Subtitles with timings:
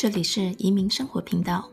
[0.00, 1.68] 这里是移民生活频道。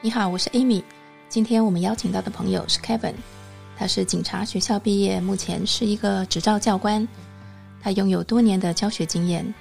[0.00, 0.84] 你好，我是 Amy。
[1.28, 3.14] 今天我们邀请到的朋友是 Kevin，
[3.76, 7.06] 他是警察学校毕业，目前是一个执照教官。
[7.82, 9.52] 他拥有多年的教学经验，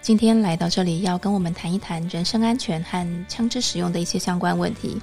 [0.00, 5.00] 今天来到这里要跟我们谈一谈人身安全和枪支使用的一些相关问题。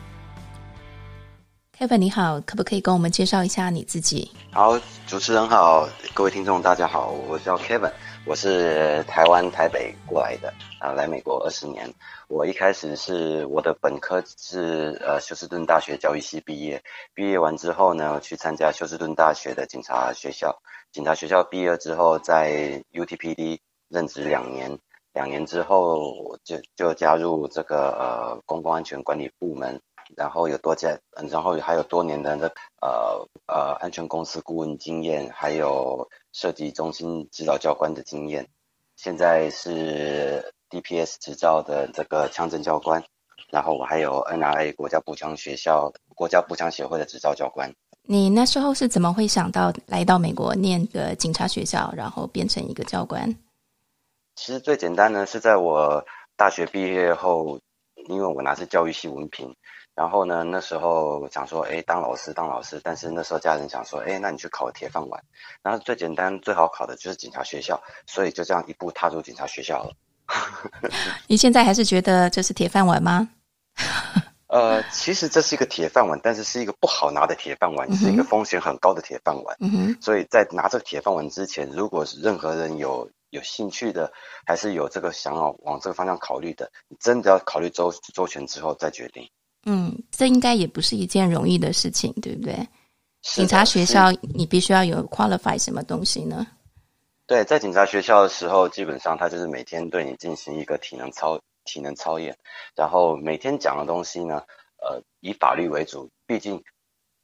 [1.83, 4.31] Kevin 你好，可不可以跟我们介绍一下你自己？
[4.53, 7.91] 好，主持人好，各位听众大家好，我叫 Kevin。
[8.25, 11.93] 我是台湾台北过来的啊，来美国二十年。
[12.29, 16.81] 我一开始是我的本科是呃休斯顿大学教育系毕业，
[17.13, 20.57] 毕业完之后呢，去参加休斯顿大学的警察学校。
[20.93, 23.59] 警察学校毕业之后，在 UTPD
[23.89, 24.79] 任职两年，
[25.11, 29.77] 两年之后就就加入这个呃公共安全管理部门，
[30.15, 30.97] 然后有多家，
[31.29, 32.47] 然后还有多年的那
[32.81, 36.09] 呃呃安全公司顾问经验，还有。
[36.35, 38.49] 设计中心指导教官的经验，
[38.95, 43.03] 现在是 DPS 执照的这个枪证教官，
[43.51, 47.71] 然后我还有 NRA 国家步枪学校、国家步枪协会的执照教官。
[48.01, 53.31] 你那时候是怎么会想到来到美国念个警察学校，然后变成一个教官？
[54.35, 56.03] 其实最简单呢，是在我
[56.35, 57.59] 大学毕业后，
[58.09, 59.55] 因为我拿是教育系文凭。
[59.95, 65.23] 然后呢，那时候想说，哎，当老师当老师，但是那时候家人想说，哎，那你去考个铁饭碗，
[65.61, 69.93] 然后最简单最好考的就是警察学校，所以就这样一步踏入警察学校了。
[71.27, 73.29] 你现在还是觉得这是铁饭碗吗？
[74.47, 79.57] 呃，其实这是一个铁饭碗，但是是一个不好拿的铁饭碗，是一个风险很高的铁饭碗。
[79.59, 79.97] 嗯哼。
[80.01, 84.13] 所以在拿这个铁饭碗之前，如果是任何人有有兴趣的，
[84.45, 89.29] 还是有这个想要往这个方向考虑的，你真的要考虑周周全之后再决定。
[89.65, 92.67] 嗯，这应该也不是一件容易的事情，对不对？
[93.21, 96.45] 警察学校你必须要有 qualify 什么东西呢？
[97.25, 102.37] 对，在警察学校的时候，基本上他就是每天对你进行一个体能操、体能操演，
[102.75, 104.43] 然后每天讲的东西呢，
[104.81, 106.09] 呃，以法律为主。
[106.27, 106.61] 毕竟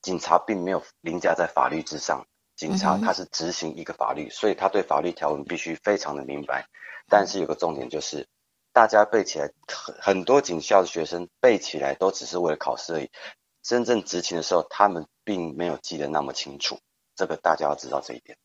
[0.02, 6.66] 警察并没有凌驾在法律之上，警察他是执行一个法律，嗯、所以他对法律条文必须非常的明白。
[7.10, 8.26] 但是有个重点就是。
[8.72, 13.10] 大家背起来，很很多警校的学生背起来都只是为了考试而已。
[13.64, 16.78] 真正执勤的时候，他们并没有记得那么清楚。
[17.16, 18.38] 这个大家要知道这一点。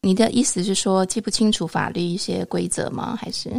[0.00, 3.14] 你的意思是说记不清楚法律一些规则吗？
[3.20, 3.50] 还是？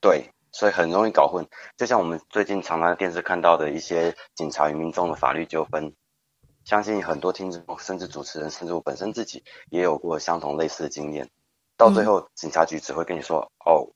[0.00, 1.46] 对，所以很容易搞混。
[1.76, 5.92] 就像我们最近常常在电视看到的一些警察与民众的法律纠纷，
[6.64, 11.28] 相信很多听众，甚至主持人，甚至我本身自己也有过相同类似的经验。
[11.76, 13.90] 到最后，警察局只会跟你说：“嗯、哦。”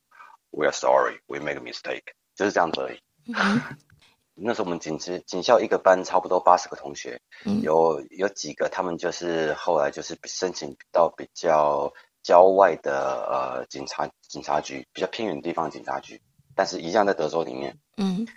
[0.57, 2.05] We are sorry, we make a mistake，
[2.37, 3.01] 就是这样子而已。
[3.27, 3.61] 嗯、
[4.35, 16.23] 那时候我们警职警校一个班差不多八十个同学，嗯、有有几个他们就是后来就是申请到比较郊外的呃警察警察局，比较偏远的地方的警察局，
[16.55, 17.77] 但是一样在德州里面。
[17.97, 18.29] 嗯，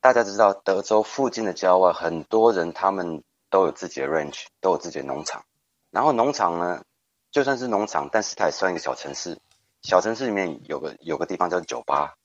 [0.00, 5.44] 大家知道德州附近的郊外，很多人他们都有自己的 ranch，都有自己的农场。
[5.92, 6.82] 然后农场呢，
[7.30, 9.38] 就算是农场，但是它也算一个小城市。
[9.82, 12.16] 小城市里面有个有个地方叫酒吧，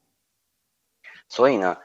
[1.27, 1.77] 所以呢，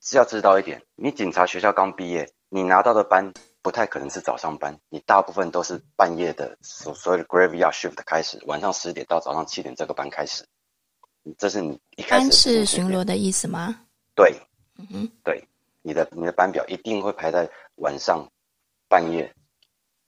[0.00, 10.46] 是要知道一点，你警察学校刚毕业，你拿到的班不太可能是早上班，你大部分都是半夜的所所谓的 graveyard shift 开始，晚上十点到早上七点这个班开始，
[11.38, 13.86] 这是你一开始班是巡逻的意思吗？
[14.14, 14.38] 对，
[14.76, 15.48] 嗯哼，对，
[15.80, 18.30] 你的你的班表一定会排在晚上、
[18.86, 19.34] 半夜、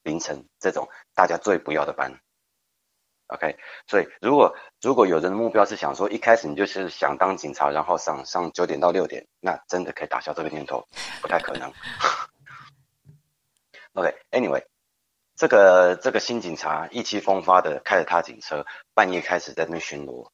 [0.02, 2.20] 凌晨这种大家最不要的班。
[3.28, 10.86] OK，所以如果如果有人的目标是想说一开始你就是想当警察，然后上上九点到六点，那真的可以打消这个念头，
[11.20, 11.72] 不太可能。
[13.94, 14.64] OK，Anyway，、
[15.34, 18.64] 这个这个新警察意气风发的开着他警车，
[18.94, 20.30] 半夜开始在那边巡逻，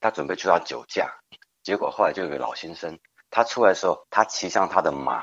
[0.00, 1.20] 他准备去他酒驾，
[1.62, 2.98] 结果后来就有个老先生，
[3.30, 5.22] 他出来的时候，他骑上他的马，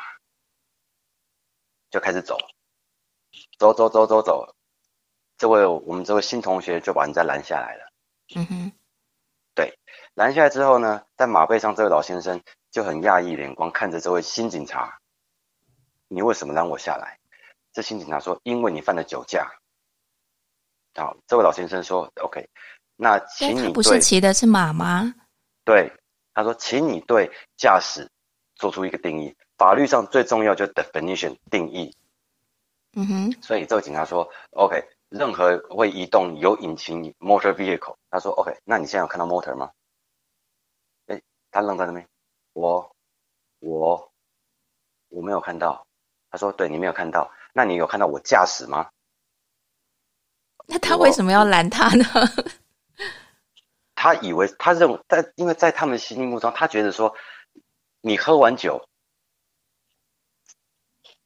[1.89, 2.37] 就开始走，
[3.59, 4.55] 走走走走走。
[5.41, 7.91] 这位我们这位新同学就把人家拦下来了。
[8.35, 8.71] 嗯哼，
[9.55, 9.75] 对，
[10.13, 12.39] 拦下来之后呢，在马背上这位老先生
[12.69, 14.99] 就很讶异眼光看着这位新警察，
[16.09, 17.17] 你为什么拦我下来？
[17.73, 19.51] 这新警察说：“因为你犯了酒驾。”
[20.93, 22.47] 好，这位老先生说：“OK，
[22.95, 25.11] 那请你对……”他不是骑的是马吗？
[25.65, 25.91] 对，
[26.35, 28.07] 他说：“请你对驾驶
[28.53, 31.97] 做出一个定义，法律上最重要就是 definition 定义。”
[32.93, 37.97] 嗯哼，所以这位警察说：“OK。”任何会移动有引擎 motor vehicle。
[38.09, 39.71] 他说 OK，那你现在有看到 motor 吗？
[41.07, 41.21] 哎，
[41.51, 42.07] 他愣在那边，
[42.53, 42.95] 我
[43.59, 44.11] 我
[45.09, 45.85] 我没有看到。
[46.29, 48.89] 他说对，你没有看到，那你有看到我驾驶吗？
[50.67, 52.05] 那他为什么要拦他呢？
[53.93, 57.13] 他以为他认为在，因为在他们心目中，他觉得说，
[57.99, 58.87] 你喝完酒，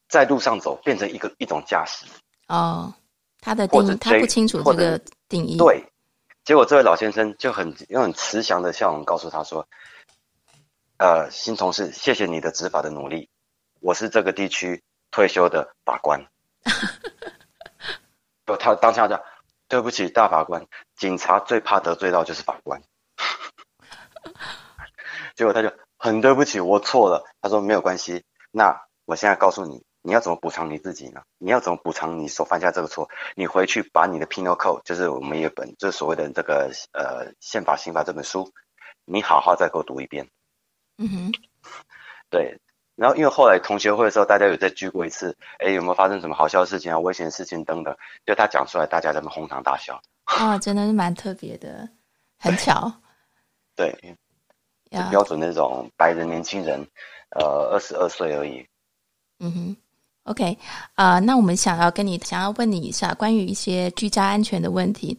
[0.08, 2.04] 在路上走变成一个一种驾驶。
[2.48, 2.92] 哦，
[3.46, 5.56] 他的定义他不清楚这个定义。
[5.56, 5.84] 对，
[6.44, 9.68] 结果这位老先生就很用很慈祥的笑容告诉他说
[10.98, 13.30] ：“呃，新同事，谢谢你的执法的努力，
[13.78, 14.82] 我是这个地区
[15.12, 16.26] 退休的法官。”
[18.44, 19.22] 不，他当下讲。
[19.68, 20.64] 对不起，大法官，
[20.96, 22.80] 警察最怕得罪到就是法官。
[25.34, 27.24] 结果他就很对不起，我错了。
[27.40, 31.20] 他说没有关系，那我现在告诉你，你要怎么补偿你自己呢？
[31.38, 33.10] 你要怎么补偿你所犯下这个错？
[33.34, 38.52] 你回去把你的 Penal Code，就是我们一本，就是所谓的这个呃宪法刑法这本书，
[39.04, 40.28] 你好好再给我读一遍。
[40.96, 41.32] 嗯哼，
[42.30, 42.60] 对。
[42.94, 47.96] 然后，因为后来同学会的时候，大家有再聚过一次，哎，有没有发生什么好笑的事情啊、危险的事情等等？
[48.24, 50.00] 就他讲出来，大家在那哄堂大笑。
[50.22, 51.88] 啊，真的是蛮特别的，
[52.38, 52.92] 很巧。
[53.74, 54.16] 对.
[55.10, 56.86] 标准那种白人年轻人，
[57.30, 58.66] 呃，二十二岁而已。
[59.40, 59.76] 嗯哼
[60.26, 60.56] ，OK，
[60.94, 65.18] 啊、那我们想要跟你想要问你一下关于一些居家安全的问题，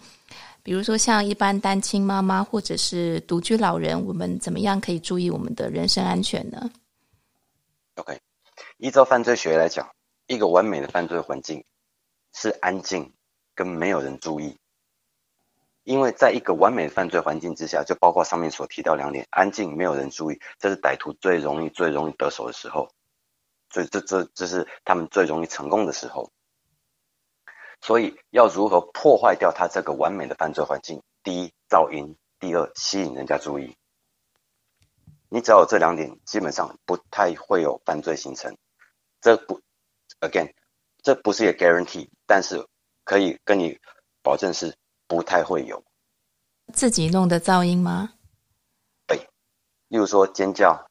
[0.63, 6.69] 比如说像一般单亲妈妈或者是独居老人，我们怎么样可以注意我们的人身安全呢
[7.95, 8.19] ？OK，
[8.77, 9.89] 依照犯罪学来讲，
[10.27, 11.63] 一个完美的犯罪环境
[12.33, 13.12] 是安静
[13.56, 14.56] 跟没有人注意。
[15.83, 22.89] 因为在一个完美的犯罪环境之下，就包括上面所提到两点：安静、没有人注意，这是歹徒最容易、最容易得手的时候，
[23.69, 26.31] 所以这这这是他们最容易成功的时候。
[27.81, 31.02] 所以要如何破坏掉他这个完美的犯罪环境？
[31.24, 33.75] 第一，噪音；第二，吸引人家注意。
[35.30, 38.58] 你只要有这两点，基本上不太会有犯罪形成。
[39.19, 39.62] 这不
[40.22, 40.54] ，again，
[41.04, 42.66] 这不是一个 guarantee，但是
[43.04, 43.78] 可以跟你
[44.24, 44.75] 保证是
[45.06, 45.84] 不太会有。
[46.74, 48.14] 自己弄的噪音吗？
[49.06, 49.30] 对，
[49.90, 50.87] 例如说尖叫，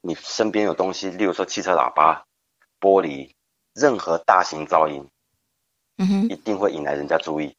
[0.00, 2.24] 你身边有东西，例如说汽车喇叭、
[2.80, 3.30] 玻璃，
[3.74, 5.06] 任何大型噪音，
[5.96, 7.54] 嗯哼，一定会引来人家注意。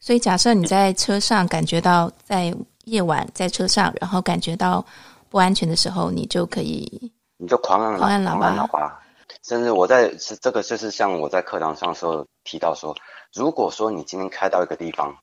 [0.00, 2.54] 所以假设你在车上感觉到在。
[2.86, 4.84] 夜晚在车上，然后感觉到
[5.30, 9.00] 不安全的时候，你就可以，你就狂按狂按喇叭，喇叭。
[9.44, 12.96] 甚至我在是这个，就是像我在课堂上时候提到说，
[13.32, 15.16] 如果说你今天开到一个地方，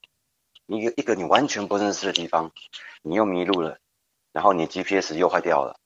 [0.68, 2.50] 一个一个你完全不认识的地方，
[3.02, 3.76] 你又迷路了，
[4.32, 5.76] 然后你 GPS 又坏掉了，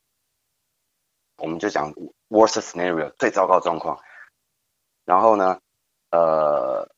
[1.44, 1.93] 我们就讲
[2.29, 4.00] worst scenario 最糟糕状况。
[5.05, 5.61] 然后呢，
[6.11, 6.88] 呃，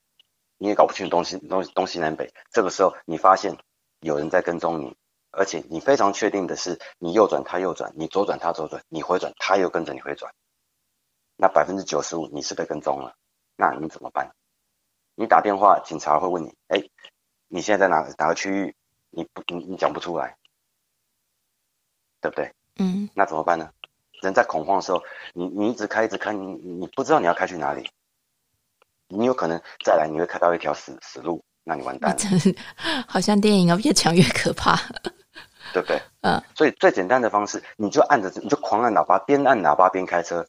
[0.56, 3.58] 你也搞不清楚东西东东西南北，这个时候你发现。
[4.00, 4.94] 有人在跟踪你，
[5.30, 10.34] 而且你非常确定的是，你右转他右转，你左转他左转，你回转他又跟着你回转，
[11.34, 13.16] 那百分之九十五你是被跟踪了，
[13.56, 14.36] 那你怎么办？
[15.14, 16.84] 你打电话，警察会问你，哎，
[17.48, 18.76] 你现在在哪哪个区域？
[19.08, 20.36] 你不你你讲不出来，
[22.20, 22.52] 对不对？
[22.78, 23.72] 嗯，那怎么办呢？
[24.22, 25.02] 人在恐慌的时候，
[25.34, 27.88] 你你一直开一直开，你你不知道你要开去哪里，
[29.08, 31.42] 你有可能再来你会开到一条死死路。
[31.68, 32.18] 那你完蛋了，
[33.08, 34.76] 好像电影哦，越讲越可怕，
[35.72, 36.00] 对不对？
[36.20, 40.46] 嗯，所以最简单的方式，你就按着，你就狂按喇叭，边按喇叭边开车。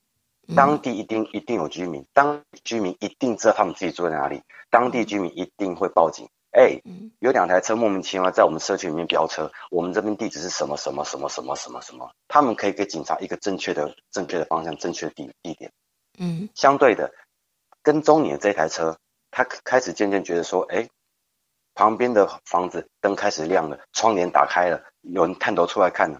[0.55, 6.29] 当地一定一定有居民，当居民一定知道他们自己住在哪里，当地居民一定会报警。
[6.57, 6.81] 哎，
[7.19, 12.11] 有两台车莫名其妙在我们社区里面飙车，我们这边地址是什么什么什么什么什么什么？
[12.27, 15.71] 他们可以给警察一个正确的正确的方向，正确的地地点。
[16.17, 17.13] 嗯，相对的，
[17.83, 18.97] 跟踪你的这台车，
[19.29, 20.89] 他开始渐渐觉得说，哎。
[21.79, 26.19] 旁边的房子灯开始亮了，窗帘打开了，有人探头出来看了，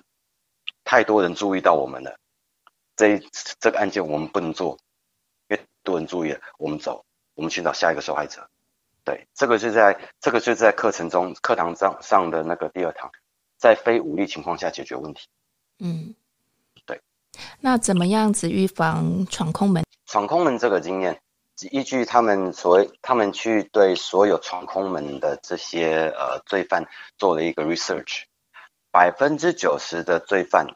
[0.84, 2.16] 太多人注意到我们了。
[2.96, 3.20] 这
[3.60, 4.78] 这个案件我们不能做，
[5.48, 7.04] 因为多人注意了，我们走，
[7.34, 8.48] 我们寻找下一个受害者。
[9.08, 13.10] 对，这个是在这个就是在课程中课堂上上的那个第二堂，
[13.58, 15.30] 在非武力情况下解决问题。
[15.80, 16.14] 嗯，
[16.86, 17.02] 对。
[17.62, 19.86] 那怎么样子预防闯空门？
[20.08, 21.22] 闯空门这个经验。
[21.72, 26.86] 依据他们所谓，他们去对所有闯空门的这些呃罪犯
[27.18, 28.24] 做了一个 research，
[28.92, 30.68] 百分之九十的罪犯，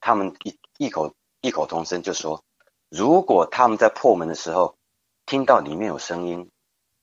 [0.00, 2.42] 他们异异口异口同声就说，
[2.90, 4.76] 如果他们在破门的时候
[5.24, 6.50] 听到里面有声音，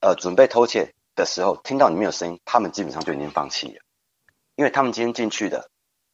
[0.03, 3.81] 呃，准备偷窃的时候听到里面有声音，他们基本上就已经放弃了，
[4.55, 5.69] 因为他们今天进去的，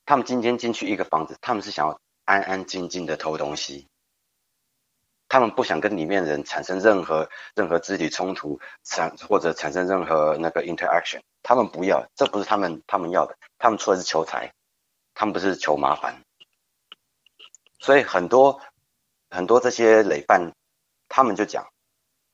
[0.06, 3.88] 他们今天进去一个房子，他们是想要安安静静的偷东西。
[5.28, 14.54] 他们不想跟里面的人产生任何任何肢体冲突，产或者产生任何那个 interaction，他们不要，这不是他们他们要的，他们出来是求财，
[15.16, 16.22] 他们不是求麻烦。
[17.80, 18.62] 所以很多
[19.32, 20.54] 很多这些累犯，
[21.08, 21.68] 他们就讲，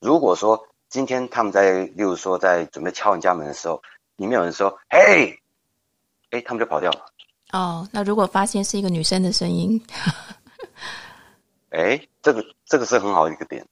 [0.01, 3.83] 如果说今天他们在，例如说在准备敲人家门的时候，
[4.15, 5.37] 里面有人说，嘿，
[6.29, 7.05] 哎，他们就跑掉了。
[7.51, 9.85] 哦，那如果发现是一个女生的声音。
[11.71, 13.67] 哎，这个这个是很好的一个点。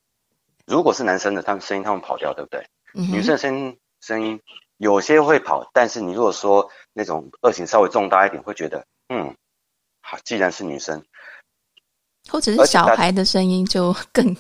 [0.66, 2.68] 如果是男生的，他们声音他们跑掉，对不对？
[2.94, 4.42] 嗯、女生的声音声音
[4.76, 9.34] 有些会跑，但是你如果说那种恶行稍微重大一点，会觉得嗯，
[10.02, 11.02] 好，既然是女生，
[12.30, 14.36] 或者是小孩的声音就更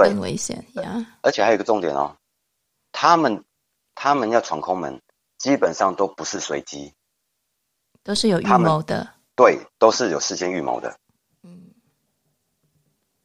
[0.00, 1.06] 对更危险呀。
[1.22, 2.16] 而且还有一个重点哦，
[2.92, 3.44] 他们
[3.94, 5.00] 他们要闯空门，
[5.38, 6.94] 基本上都不是随机，
[8.02, 9.14] 都是有预谋的。
[9.34, 10.98] 对，都是有事先预谋的。
[11.42, 11.74] 嗯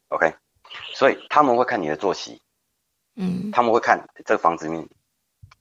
[0.08, 0.34] OK，
[0.94, 2.42] 所以他们会看你的作息，
[3.16, 4.86] 嗯，他们会看这个房子里面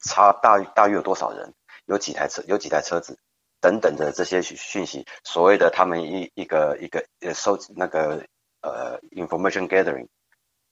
[0.02, 1.54] 差大大约有多少人，
[1.86, 3.18] 有几台车，有几台车子
[3.62, 5.06] 等等的这些讯息。
[5.24, 8.26] 所谓的他们一一个一个呃收集那个
[8.62, 10.10] 呃 information gathering，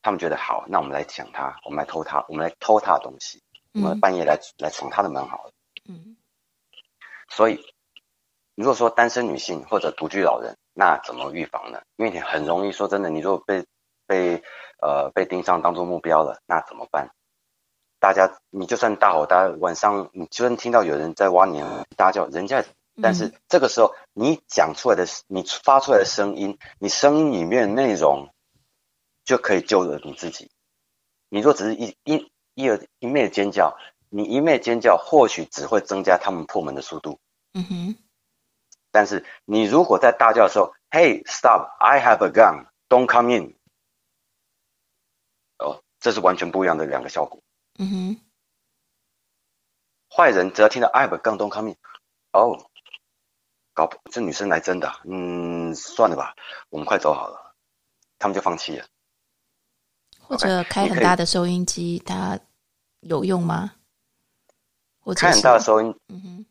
[0.01, 3.41] 他们觉得好，那我们来抢他，我们来偷他，我们来偷他的东西，
[3.74, 5.51] 我们半夜来来闯他的门好了，
[5.88, 6.18] 嗯，
[7.29, 7.65] 所以
[8.56, 10.56] 如果说单身女性或者独居老人。
[10.72, 11.82] 那怎么预防呢？
[11.98, 13.65] 因为你很容易说真的，你如果被
[14.08, 14.41] 被
[14.82, 17.10] 呃被盯上当做目标了，那怎么办？
[18.00, 21.62] 大家你就算大吼大晚上，你就算听到有人在挖你
[21.98, 22.63] 大叫，人家，
[23.01, 28.29] 但是这个时候你讲出来的，你发出来的声音，你声音里面的内容
[29.30, 30.50] 就可以救了你自己。
[31.30, 33.78] 你若只是一一一而一昧的尖叫，
[34.10, 37.20] 你一昧尖叫，或许只会增加他们破门的速度。
[37.54, 37.96] 嗯哼。
[38.90, 41.70] 但是你如果在大叫的时候，Hey, stop!
[41.80, 42.66] I have a gun.
[42.90, 43.56] Don't come in.
[45.60, 47.40] 哦，这是完全不一样的两个效果。
[47.78, 48.22] 嗯哼。
[50.10, 51.78] 坏人只要听到 I have a gun, don't come in。
[52.32, 52.68] 哦，
[53.76, 56.34] 搞这女生来真的，嗯，算了吧，
[56.70, 57.54] 我们快走好了。
[58.18, 58.88] 他们就放弃了。
[60.30, 62.40] 或者开很大的收音机，它
[63.00, 63.72] 有用吗？
[65.00, 66.46] 或者开很大的收音，嗯哼。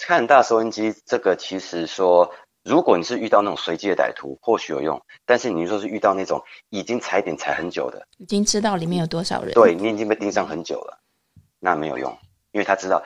[0.00, 5.00] 开很大收音机，这个其实说，如果你是遇到那种随机的歹徒，或许有用。
[5.26, 10.98] 但是你说是遇到那种已经踩点踩很久的，已经知道里面有多少人，对，你已经被盯上很久了，
[11.60, 12.18] 那没有用，
[12.52, 13.04] 因为他知道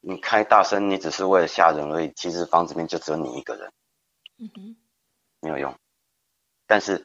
[0.00, 2.12] 你开大声，你只是为了吓人而已。
[2.14, 3.72] 其实房子里面就只有你一个人，
[4.38, 4.76] 嗯哼，
[5.40, 5.74] 没有用。
[6.68, 7.04] 但是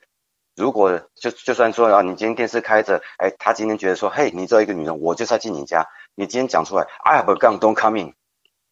[0.55, 8.15] 如果就就算说啊，你今天电视开着，哎，他今天觉得说，嘿，你只有一个女人，我就是要进你家，你今天讲出来，I have a gun, don't come in。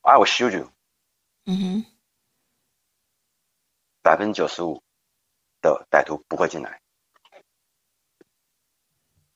[0.02, 0.72] I will shoot you。
[1.46, 1.86] 嗯哼，
[4.02, 4.82] 百分之九十五
[5.62, 6.82] 的歹徒不会进来，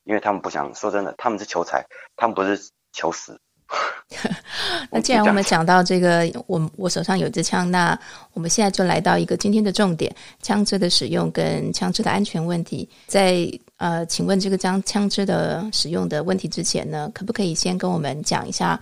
[0.04, 3.42] 因为他们不想说真的，他们是求财，他们不是求死。
[4.90, 8.00] 那既然我们讲到这个，我我手上有支枪，那
[8.34, 12.88] 我们现在就来到一个今天的重点：枪支的使用跟枪支的安全问题。
[13.08, 13.48] 在
[13.78, 18.80] 呃，请问这个将枪支的使用的问题之前呢，可不可以先跟我们讲一下？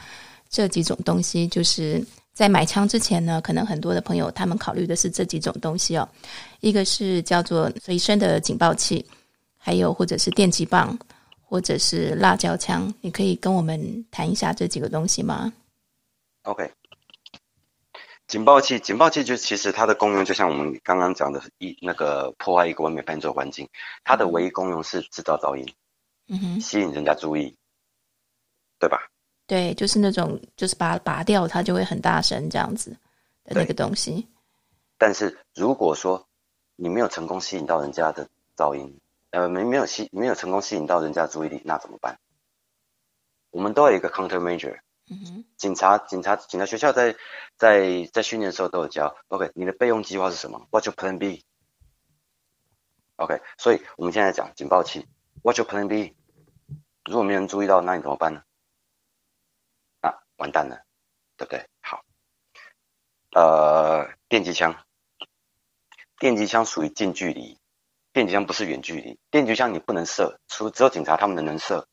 [0.47, 2.01] 这几种东西，就是
[2.31, 6.07] 在买枪之前呢，可能很多的朋友他们考虑的是这几种东西哦。
[6.61, 9.03] 一个是叫做随身的警报器，
[9.57, 10.97] 还有或者是电击棒，
[11.55, 12.93] 或者是辣椒枪。
[12.99, 15.53] 你可以跟我们谈一下这几个东西吗
[16.43, 16.69] ？OK，
[18.27, 23.69] 警报器，警报器就其实它的功用就像我们刚刚讲的，一那个破坏一个完美伴奏环境，
[24.03, 25.65] 它的唯一功用是制造噪音，
[26.27, 27.55] 嗯哼，吸引人家注意，
[28.77, 29.09] 对吧？
[29.47, 32.91] 对，就是那种，就是把它拔掉，它就会很大声这样子
[33.45, 34.27] 的那个东西。
[34.97, 36.27] 但是如果说
[36.75, 38.99] 你没有成功吸引到人家的噪音，
[39.35, 42.21] 呃，没没有吸，没有成功吸引到人家的注意力，那怎么办？
[43.49, 44.79] 我们都有一个 countermeasure。
[45.09, 45.43] 嗯哼。
[45.57, 47.17] 警察，警察，警察学校在
[47.57, 49.13] 在在训练的时候都有教。
[49.27, 55.05] OK，你的备用计划是什么？What's your plan B？OK，所以我们现在讲警报器。
[55.43, 56.15] What's your plan B？
[57.03, 58.41] 如果没人注意到，那你怎么办呢？
[60.37, 60.85] 完蛋了，
[61.35, 61.67] 对不对？
[61.81, 62.05] 好，
[63.31, 64.85] 呃，电击枪，
[66.19, 67.59] 电击枪属于近距离，
[68.15, 71.85] 电击枪不是远距离，电击枪你不能射，除只有警察他们能射。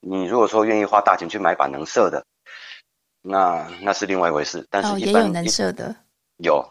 [0.00, 2.26] 你如果说愿意花大钱去买把能射的，
[3.22, 4.66] 那那是另外一回事。
[4.70, 5.94] 但是一般、哦、也有能射的，
[6.38, 6.68] 有，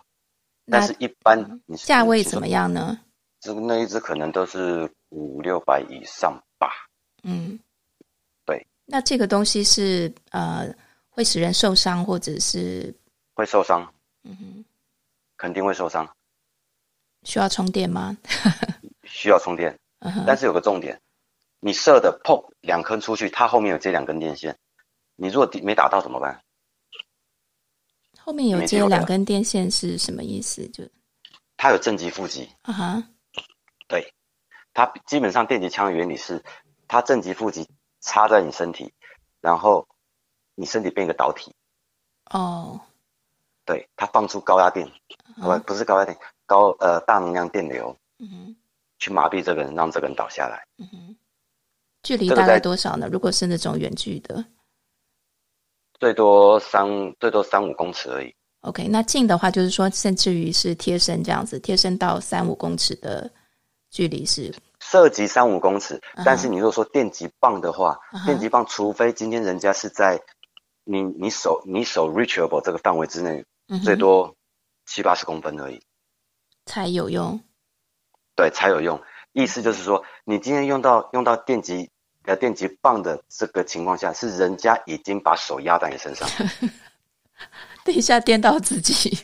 [0.70, 3.00] 但是一般你价位怎么样呢？
[3.40, 6.70] 这个那一只可能都是五六百以上吧。
[7.24, 7.58] 嗯。
[8.44, 10.68] 对那这个东西是呃
[11.10, 12.94] 会使人受伤，或者是
[13.36, 13.90] 会受伤？
[14.24, 14.66] 嗯哼，
[15.38, 16.06] 肯定会受伤。
[17.24, 18.18] 需要充电吗？
[19.04, 19.78] 需要充电，
[20.26, 21.02] 但是有个重点，
[21.60, 24.58] 你射的砰两颗出去，它后面有接两根电线，
[25.16, 26.42] 你如果没打到怎么办？
[28.20, 30.68] 后面有接两根电线是什么意思？
[30.70, 30.84] 就
[31.58, 33.04] 它有正极负极，啊哈，
[33.88, 34.14] 对，
[34.74, 36.44] 它基本上电击枪的原理是，
[36.88, 37.68] 它正极负极
[38.00, 38.94] 插在你身体，
[39.42, 39.88] 然后
[40.54, 41.56] 你身体变一个导体，
[42.30, 42.80] 哦，
[43.66, 44.88] 对，它放出高压电，
[45.42, 46.16] 不、嗯、不是高压电，
[46.50, 48.56] 高呃大能量电流，嗯哼，
[48.98, 51.16] 去麻痹这个人，让这个人倒下来，嗯哼，
[52.02, 53.08] 距离大概多少呢？
[53.12, 54.44] 如果是那种远距的？
[56.00, 58.34] 最多三最多三五公尺而已。
[58.62, 63.30] OK，那近的话就是说，甚至于是贴身这样子，贴身到三五公尺的
[63.90, 65.96] 距离是涉及三五公尺。
[66.16, 66.24] Uh -huh.
[66.26, 68.26] 但是你如果说电极棒的话，uh -huh.
[68.26, 70.22] 电极棒除非今天人家是在
[70.84, 73.84] 你你手你手 reachable 这个范围之内，uh -huh.
[73.84, 74.36] 最多
[74.86, 75.82] 七八十公分而已，
[76.70, 77.42] 才有用。
[78.36, 79.02] 对，才有用。
[79.32, 81.90] 意思就是说，你今天用到用到电极
[82.26, 86.30] 呃电极棒的这个情况下，是人家已经把手压在你身上，
[87.84, 89.18] 等一下电到自己，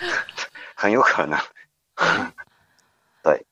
[0.74, 1.38] 很有可能。
[3.22, 3.44] 对，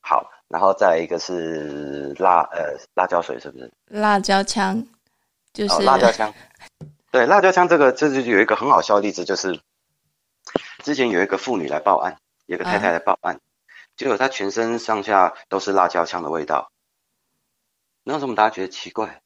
[0.00, 3.72] 好，然后再一个是辣呃辣椒水，是不是？
[3.88, 4.86] 辣椒枪
[5.52, 6.32] 就是、哦、辣椒枪。
[7.10, 9.60] 对，辣椒枪这个这就有一个很好笑的例子，就是
[10.84, 12.16] 之前有一个妇女来报案，
[12.48, 13.40] 有个太太来报案，啊、
[13.94, 16.72] 结果她全身上下都是辣椒枪的味道。
[18.04, 19.20] 那为什么大家觉得奇怪？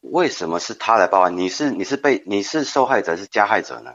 [0.00, 1.38] 为什么是他来报案？
[1.38, 3.94] 你是你是被你是受害者是加害者呢？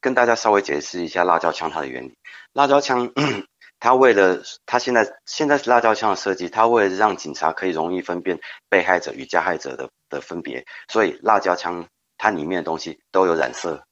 [0.00, 2.16] 跟大家稍微解释一下辣椒枪它的原理。
[2.54, 3.12] 辣椒枪，
[3.78, 11.86] 它为了它现在现在是辣椒枪的设计，它为了让警察可以容易分辨被害者与加害者的的分别，所以辣椒枪
[12.16, 13.84] 它里面的东西都有染色，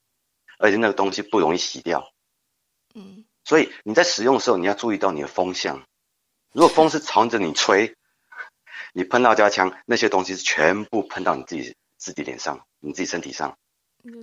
[0.57, 2.09] 而且那个东西不容易洗掉。
[2.99, 5.83] 嗯，所以你在使用的时候，你要注意到你的风向。
[6.51, 7.95] 如果风是朝着你吹。
[8.91, 13.55] 你喷到家枪，那些东西是全部喷到你自己自己脸上，你自己身体上，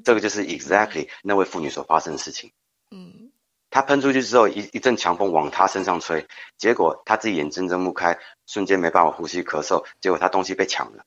[0.04, 2.50] 这个就是 exactly 那位妇女所发生的事情。
[2.90, 3.30] 嗯，
[3.70, 11.04] 她喷出去之后，一一阵强风往她身上吹，结果她自己眼睁睁不开，瞬间没办法呼吸咳嗽，结果她东西被抢了，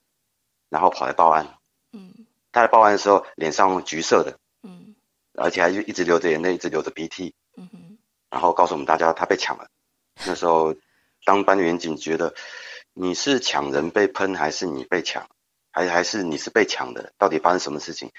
[0.70, 1.58] 然后跑来报案。
[1.92, 2.14] 嗯，
[2.54, 4.96] 她来报案的时候，脸上橘色的，嗯，
[5.34, 7.34] 而且还一直流着眼泪，一直流着鼻涕。
[7.60, 7.98] 嗯哼，
[8.32, 9.68] 然后告诉我们大家他被抢了。
[10.26, 10.74] 那时候，
[11.26, 12.34] 当班的员警觉得。
[12.96, 15.26] 你是抢人被喷，还是你被抢，
[15.72, 17.14] 还还是你是被抢的？
[17.18, 18.10] 到底发生什么事情？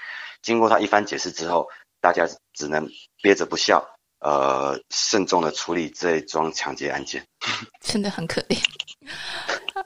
[0.40, 1.68] 经过他一番解释之后，
[2.00, 2.88] 大家只能
[3.20, 3.85] 憋着不笑，
[4.20, 7.22] 呃，慎重的处理这一桩抢劫案件。
[7.83, 8.57] 真的很可怜。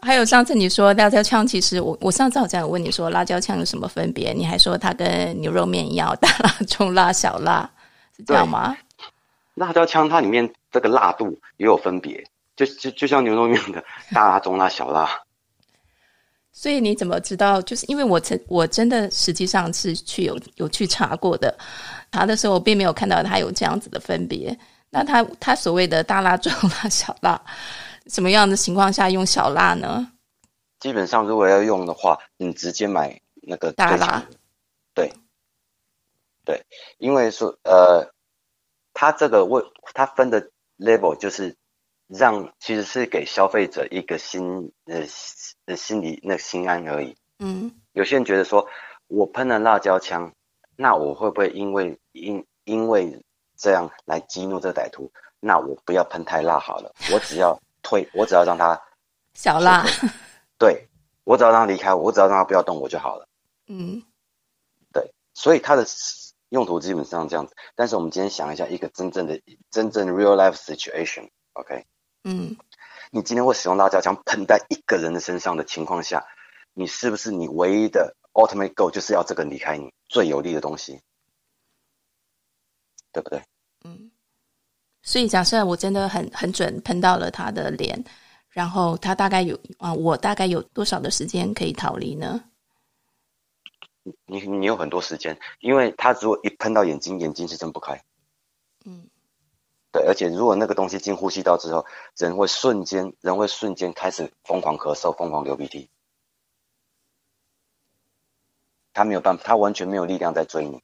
[0.00, 7.68] 还有上次你说辣椒枪，其实我我上次好像有问你说辣椒枪有什么分别，你还说它跟牛肉面一样，大辣、中辣、小辣，
[8.16, 8.76] 是这样吗？
[9.54, 12.24] 辣椒枪它里面这个辣度也有分别。
[12.56, 15.10] 就就就像牛肉面的 大辣、中辣、小辣，
[16.52, 17.60] 所以你怎么知道？
[17.62, 21.52] 就是因为我曾我真的实际上是去有有去查过的，
[22.12, 24.56] 查的时候我并没有看到它有这样子的分别。
[24.90, 27.42] 那它它所谓的大辣、中辣、小辣，
[28.06, 30.12] 什么样的情况下用小辣呢？
[30.78, 34.24] 基本上如果要用的话，你直接买那个大辣。
[34.94, 35.12] 对，
[36.44, 36.62] 对，
[36.98, 38.13] 因为说呃，
[38.94, 41.54] 它这个为它分的 level 就是。
[42.06, 45.00] 让其实是给消费者一个心呃
[45.64, 47.16] 呃心里那心安而已。
[47.38, 48.68] 嗯，有些人觉得说，
[49.08, 50.30] 我喷了辣椒枪，
[50.76, 53.24] 那我会不会因为因因为
[53.56, 55.10] 这样来激怒这个歹徒？
[55.40, 58.78] 那我不要喷太辣好了，我只要退，我只要让他
[59.32, 59.86] 小辣，
[60.58, 60.86] 对，
[61.24, 63.26] 我只要让他离开，我只要让他不要动我就好了。
[63.66, 64.02] 嗯，
[64.92, 65.86] 对，所以他的
[66.54, 67.56] 用途基本上这样子。
[67.74, 69.40] 但是我们今天想一下，一个真正的
[69.72, 71.84] 真正的 real life situation，OK？
[72.22, 72.56] 嗯，
[73.10, 76.24] 你今天会使用辣椒枪喷在一个人的身上的情况下，
[76.72, 81.00] 你是不是你唯一的 ultimate goal 就是要这个离开你最有利的东西，
[83.12, 83.42] 对不对？
[83.84, 84.12] 嗯，
[85.02, 88.02] 所以假设我真的很很准喷到了他的脸，
[88.48, 92.42] 然后他大概有啊，我大概有多少的时间可以逃离呢？
[94.26, 98.02] 你你有很多时间，因为他如果一喷到眼睛，眼睛是睁不开。
[98.84, 99.08] 嗯。
[99.92, 101.86] 对，而且如果那个东西进呼吸道之后，
[102.16, 105.88] 人会瞬间，人会瞬间开始疯狂咳嗽、疯狂流鼻涕。
[108.92, 110.82] 他没有办法，他完全没有力量在追你。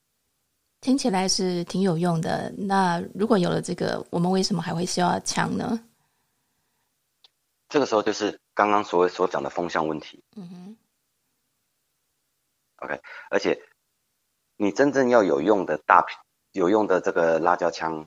[0.81, 2.51] 听起来是挺有用的。
[2.57, 5.85] 那如果有了这个，我们为什么还会需要枪呢？
[7.69, 10.23] 这个时候就是刚刚所所讲的风向问题。
[10.37, 10.77] 嗯哼。
[12.81, 13.61] OK，而且
[14.57, 16.17] 你真正要有用的大瓶
[16.53, 18.07] 有用的这个辣椒枪。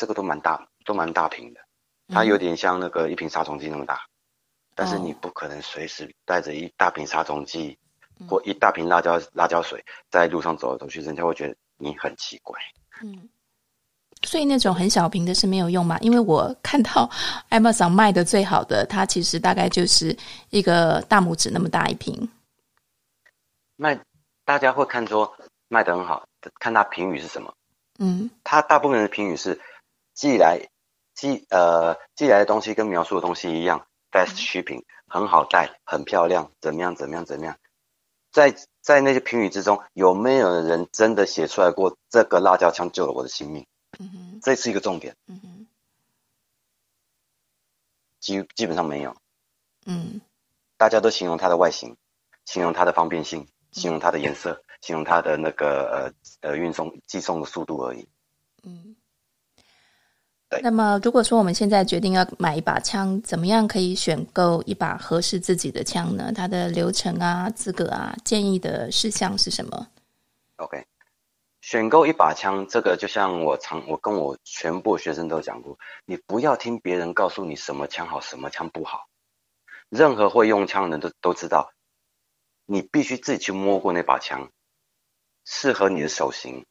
[0.00, 1.60] 这个都蛮大，都蛮大瓶的。
[2.06, 4.00] 它有点像那个一瓶杀虫剂那么大，
[4.76, 7.76] 但是你不可能随时带着一大瓶杀虫剂
[8.28, 12.56] 或一大瓶辣椒辣椒水在路上走来走去，人家会觉得你很奇怪。
[13.02, 13.28] 嗯。
[14.22, 15.98] 所以那种很小瓶的是没有用吗？
[15.98, 17.10] 因为我看到
[17.50, 20.16] Amazon 卖的最好的，它其实大概就是
[20.50, 22.28] 一个大拇指那么大一瓶。
[23.78, 24.04] 卖，
[24.44, 25.36] 大家会看说
[25.68, 27.54] 卖的很好，看他评语是什么。
[28.00, 29.60] 嗯，他大部分的评语是
[30.14, 30.68] 寄来
[31.14, 37.56] 寄呃寄来的东西跟描述的东西一样，best shipping，很好带，很漂亮，怎么样怎么样怎么样。
[38.32, 43.64] 在在那些评语之中，有没有人真的写出来过这个辣椒枪救了我的性命？
[44.00, 45.16] 嗯哼，这是一个重点。
[45.28, 45.66] 嗯哼，
[48.18, 49.16] 基基本上没有。
[49.86, 50.20] 嗯，
[50.76, 51.96] 大家都形容它的外形，
[52.44, 56.12] 形容它的方便性，形容它的颜色，嗯、形容它的那个
[56.42, 58.06] 呃呃运送寄送的速度而已。
[58.64, 58.96] 嗯，
[60.50, 60.60] 对。
[60.60, 66.32] 那么，如果说我们现在决定要买一把枪，怎么样可以选购一把合适自己的枪呢？
[66.34, 69.86] 它的流程啊、资格啊、建议的事项是什么
[70.56, 70.84] ？OK。
[71.60, 79.06] 选购一把枪，这个就像我常我跟我全部学生都讲过，你不要听别人告诉你什么枪好，什么枪不好。
[79.90, 81.70] 任何会用枪的人都都知道，
[82.70, 84.52] 你必须自己去摸过那把枪，
[85.42, 86.66] 适合你的手型。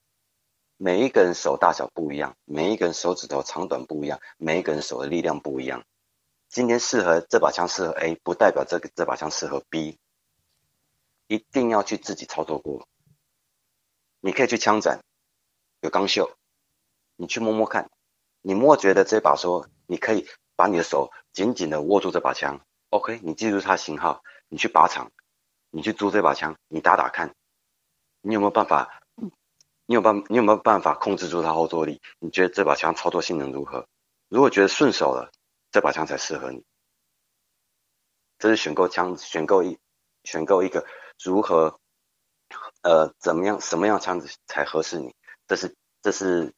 [0.77, 5.83] 每一个人手大小不一样，每一个人手指头长短不一样，每一个人手的力量不一样。
[6.49, 9.97] 今天适合这把枪适合 A，不代表这个这把枪适合 B。
[11.25, 12.87] 一定要去自己操作过。
[14.19, 15.03] 你可以去枪展，
[15.81, 16.37] 有钢秀，
[17.15, 17.89] 你去摸摸看，
[18.43, 25.11] 你摸觉得这把说，你可以把你的手紧紧的握住这把枪，OK，你记住它型号，你去靶场，
[25.69, 27.33] 你去租这把枪，你打打看，
[28.21, 29.01] 你有没有办法？
[29.85, 30.21] 你有办？
[30.27, 32.01] 你有没有办法控制住它后坐力？
[32.19, 33.87] 你觉得这把枪操作性能如何？
[34.27, 35.31] 如果觉得顺手了，
[35.71, 36.63] 这把枪才适合你。
[38.37, 39.77] 这是选购枪，选购一，
[40.23, 40.85] 选购一个
[41.23, 41.79] 如何？
[42.81, 43.59] 呃，怎么样？
[43.61, 45.15] 什么样枪子才合适你？
[45.47, 46.53] 这是这是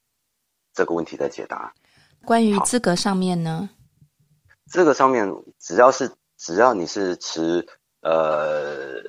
[0.72, 1.72] 这个问题的解答。
[2.24, 3.70] 关于资格上面呢？
[4.66, 7.66] 资格上面，只要是只要你是持
[8.00, 9.02] 呃，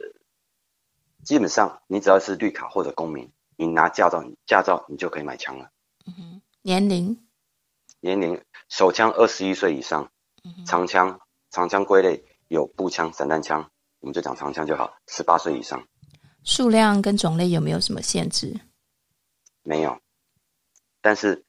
[1.23, 5.71] 基本上你只要是绿卡或者公民，你拿驾照，驾照你就可以买枪了。
[6.05, 6.41] 嗯哼。
[6.61, 7.27] 年龄？
[7.99, 10.11] 年龄，手枪二十一岁以上。
[10.43, 10.65] 嗯哼。
[10.65, 14.97] 长枪，长枪归类有步枪、散弹枪，我们就讲长枪就好。
[15.07, 15.87] 十八岁以上。
[16.43, 18.59] 数量跟种类有没有什么限制？
[19.63, 19.99] 没有，
[21.01, 21.45] 但是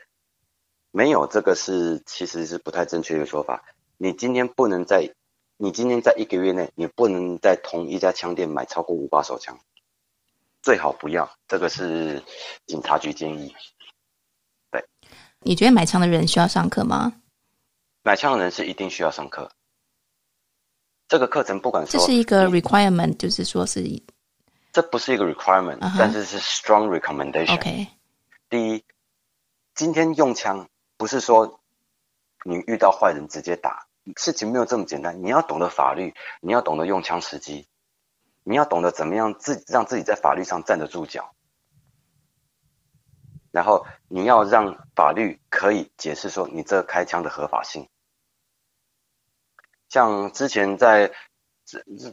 [0.91, 3.65] 没有这个是其实是不太正确的说法。
[3.97, 5.15] 你今天不能在，
[5.63, 9.57] 你今天在一个月内，你不能在同一家枪店买超过五把手枪，
[10.61, 11.31] 最好不要。
[11.47, 12.21] 这个是
[12.67, 13.55] 警察局建议。
[14.73, 14.85] 对，
[15.39, 17.13] 你觉得买枪的人需要上课吗？
[18.03, 19.53] 买枪的人是一定需要上课。
[21.07, 24.03] 这个课程不管说这是一个 requirement，就是说是。
[24.73, 25.97] 这不是一个 requirement，、uh huh.
[25.97, 27.57] 但是是 strong recommendation。
[27.57, 27.87] Okay.
[28.51, 28.85] 第一，
[29.77, 31.61] 今天用枪不是说
[32.45, 33.87] 你遇到坏人直接打，
[34.17, 35.23] 事情没有这么简单。
[35.23, 37.67] 你要懂得法律，你要懂得用枪时机，
[38.45, 41.35] 你要懂得怎么样自让自己在法律上站得住脚，
[43.51, 47.89] 然后你要让法律可以解释说你这开枪的合法性。
[49.89, 51.13] 像之前在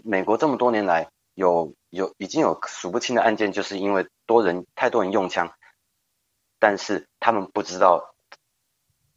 [0.04, 1.10] 美国这么多年来。
[1.36, 5.54] 有有已经有数不清的案件，就是因为多人太多人用枪，
[6.60, 8.14] 但是他们不知道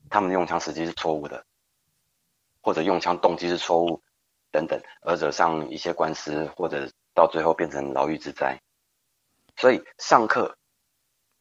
[0.09, 1.45] 他们的用枪时机是错误的，
[2.63, 4.03] 或者用枪动机是错误
[4.51, 8.63] 等等，而惹上一些官司，或者到最后变成牢狱之灾。
[9.57, 10.57] 所以上课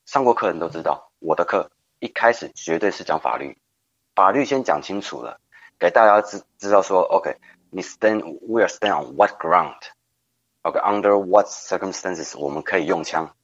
[0.05, 3.57] 上过课人都知道，我的课一开始绝对是讲法律，
[4.15, 5.39] 法律先讲清楚了，
[5.79, 7.37] 给大家知知道说，OK，
[7.69, 13.35] 你 stand，we are stand on what ground？OK，under what circumstances 我们可以用枪，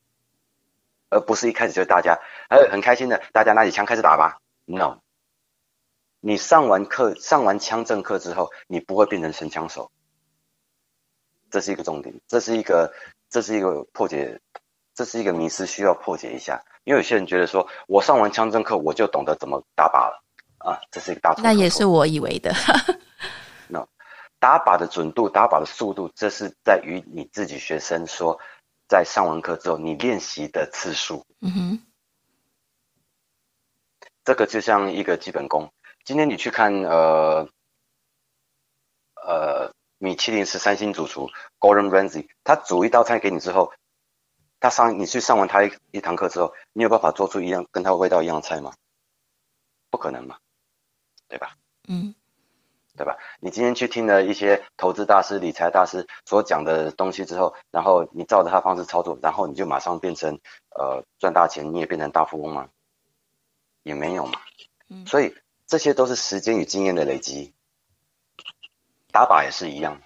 [1.09, 4.39] 而不是一开始就大家哎很开心的，大家拿起枪开始打吧。
[4.65, 4.99] No，
[6.27, 9.89] 你上完课上完枪政课之后，你不会变成神枪手，
[11.49, 12.93] 这是一个重点，这是一个
[13.29, 14.41] 这是一个破解，
[14.93, 20.21] 这是一个迷思需要破解一下，因为有些人觉得说我上完枪政课我就懂得怎么打靶了
[20.57, 21.41] 啊，这是一个大错。
[21.41, 22.53] 那也是我以为的。
[23.69, 23.87] 那
[24.37, 28.37] 打靶的准度，打靶的速度，这是在于你自己学生说，
[28.89, 31.25] 在上完课之后，你练习的次数。
[31.39, 31.81] 嗯哼，
[34.25, 35.71] 这个就像一个基本功。
[36.07, 37.49] 今天你去看，呃，
[39.15, 43.73] 呃，米其林是三星主厨 Gordon Ramsay，他煮一道菜给你之后，
[44.61, 48.73] 他上你去上完他一一堂课之后，你有办法做出一样跟他味道一样的菜吗？
[49.89, 50.37] 不可能嘛，
[51.27, 51.57] 对吧？
[51.89, 52.15] 嗯，
[52.95, 53.17] 对吧？
[53.41, 60.39] 你今天去听了一些投资大师、理财大师所讲的东西之后，然后你照着他方式操作，然后你就马上变成
[60.69, 62.69] 呃赚大钱，你也变成大富翁吗？
[63.83, 64.39] 也没有嘛。
[64.87, 65.35] 嗯，所以
[65.67, 67.53] 这些都是时间与经验的累积。
[69.11, 70.01] 打靶也是一样。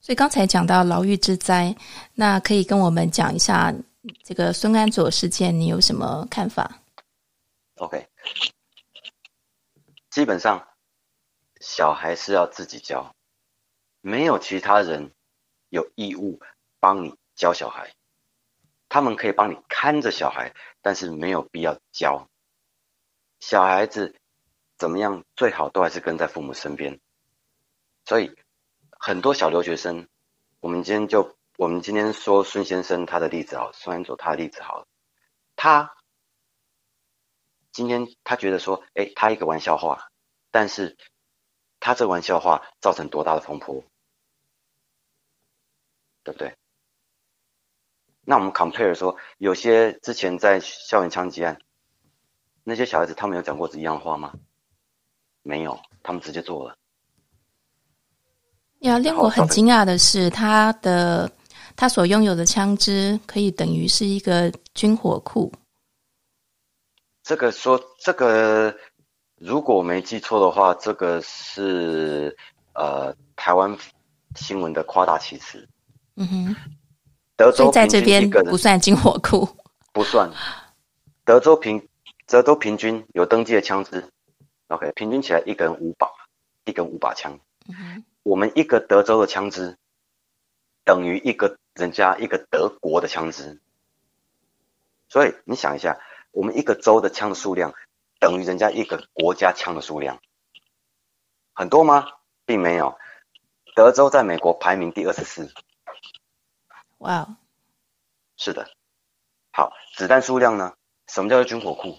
[0.00, 1.76] 所以刚才讲到牢狱之灾，
[2.14, 3.72] 那可以跟我们讲一下
[4.24, 6.80] 这个孙安佐事件，你有什么看法
[7.76, 8.08] ？OK。
[10.10, 10.66] 基本上，
[11.60, 13.14] 小孩是要自己教，
[14.00, 15.12] 没有其他人
[15.68, 16.40] 有义务
[16.80, 17.94] 帮你教小孩。
[18.88, 22.26] 他们可以帮你看着小孩，但是没有必要教。
[23.40, 24.14] 小孩子
[24.76, 27.00] 怎么样，最好都还是跟在父母身边。
[28.04, 28.34] 所以，
[28.90, 30.08] 很多小留学生，
[30.60, 34.86] 我们今天就我们今天说孙先生他的例子好，孙安佐他的例子好，
[35.56, 35.96] 他。
[37.72, 40.10] 今天他觉得说，哎，他一个玩笑话，
[40.50, 40.96] 但是
[41.78, 43.84] 他这玩笑话造成多大的风波，
[46.24, 46.56] 对不对？
[48.22, 51.62] 那我们 compare 说，有些之前在校园枪击案，
[52.64, 54.32] 那些小孩子他们有讲过一样的话吗？
[55.42, 56.76] 没有，他们直接做了。
[58.80, 61.30] 呀，令我很惊讶的是，他的
[61.76, 65.52] 他所拥有的枪支可以等于是一个军火库。
[67.22, 68.74] 这个说这个，
[69.36, 72.36] 如果我没记错的话，这个是
[72.74, 73.76] 呃台湾
[74.34, 75.68] 新闻的夸大其词。
[76.16, 76.56] 嗯哼，
[77.36, 79.48] 德州在这边不算军火库，
[79.92, 80.30] 不算。
[81.24, 81.86] 德州平
[82.30, 84.08] 德州平均有登记的枪支
[84.68, 86.12] ，OK，平均起来一个人五把，
[86.64, 87.40] 一个人五把枪。
[87.68, 89.76] 嗯，我们一个德州的枪支
[90.84, 93.60] 等于一个人家一个德国的枪支，
[95.08, 96.00] 所以你想一下。
[96.30, 97.74] 我们一个州的枪的数量
[98.20, 100.20] 等于人家一个国家枪的数量，
[101.52, 102.06] 很多吗？
[102.46, 102.96] 并没有。
[103.74, 105.52] 德州在美国排名第二十四。
[106.98, 107.36] 哇哦，
[108.36, 108.70] 是的。
[109.50, 110.76] 好，子弹数量呢？
[111.08, 111.98] 什么叫做军火库？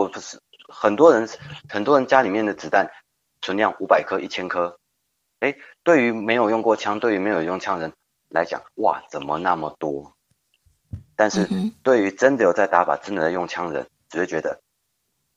[0.00, 1.28] 我不是很多人，
[1.68, 2.90] 很多人家里面的子弹
[3.42, 4.78] 存量五百颗、一千颗。
[5.40, 7.92] 哎，对于没有用过枪，对于没有用枪人
[8.30, 10.16] 来讲，哇，怎么那么多？
[11.16, 11.46] 但是
[11.82, 14.62] 对于真的有在打靶、真的在用枪的人，只会觉得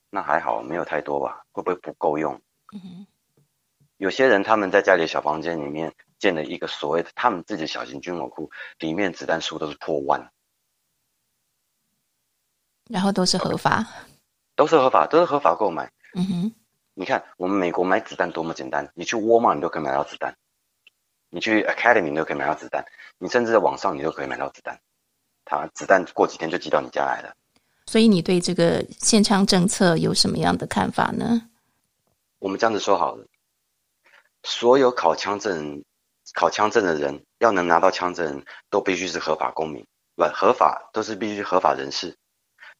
[0.09, 1.43] 那还好，没有太多吧？
[1.51, 2.41] 会不会不够用？
[3.97, 8.49] 有些人他们在家里的小房间里面建了一个所谓的他们自己小型军火库，
[8.79, 10.31] 里面子弹数都是破万，
[12.89, 13.85] 然后都是合法，
[14.55, 15.91] 都是合法，都是合法购买。
[16.13, 16.55] 嗯哼，
[16.93, 20.35] 你看我们美国买子弹多么简单，你去沃尔玛你都可以买到子弹，
[21.29, 22.85] 你去 Academy 你都可以买到子弹，
[23.17, 24.79] 你甚至在网上你都可以买到子弹。
[25.45, 27.35] 他子弹过几天就寄到你家来了，
[27.85, 31.49] 所以你对这个限枪政策有什么样的看法呢？
[32.39, 33.25] 我们这样子说好了，
[34.43, 35.83] 所有考枪证、
[36.33, 39.85] 考枪证的人，要能拿到枪证，都必须是合法公民，
[40.15, 42.17] 不合法都是必须合法人士，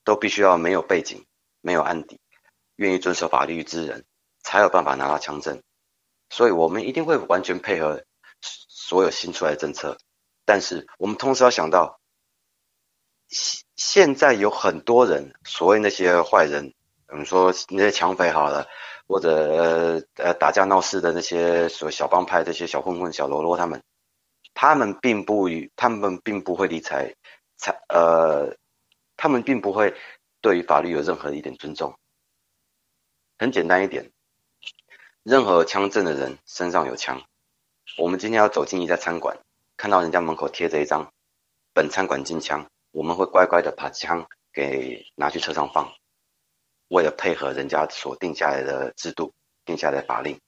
[0.05, 1.25] 都必须要没有背景、
[1.63, 2.19] 没有案底、
[2.75, 4.05] 愿意遵守法律之人，
[4.43, 5.63] 才有办法拿到枪证。
[6.29, 8.03] 所以我们一定会完全配合
[8.41, 9.97] 所有新出来的政策，
[10.45, 11.99] 但是我们同时要想到。
[13.29, 16.75] 现现在有很多人，所谓那些坏人，
[17.07, 18.67] 我们说那些抢匪好了，
[19.07, 23.81] 或者呃呃打架闹事的那些所谓小帮派、这些小混混、小喽啰，他们，
[24.53, 27.15] 他们并不与他们并不会理财，
[27.57, 28.55] 财呃，
[29.17, 29.95] 他们并不会
[30.43, 31.97] 对于法律有任何一点尊重。
[33.39, 34.11] 很简单一点，
[35.23, 37.23] 任何枪证的人身上有枪，
[37.97, 39.39] 我们今天要走进一家餐馆，
[39.77, 41.13] 看到人家门口贴着一张
[41.73, 42.69] “本餐馆禁枪”。
[42.91, 45.91] 我们会乖乖的把枪给拿去车上放，
[46.89, 50.39] 为了配合人家所定下来的制度、定下来的法令。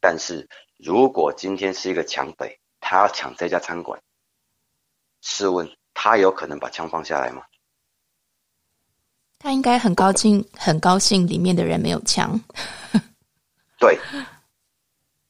[0.00, 4.02] 但是如果今天是一个抢匪，他要抢这家餐馆，
[5.22, 7.44] 试问他有可能把枪放下来吗？
[9.44, 12.40] 他应该很高兴，很高兴里面的人没有枪。
[13.78, 14.00] 对，